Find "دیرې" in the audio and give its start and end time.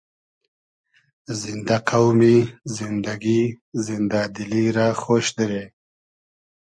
5.37-5.63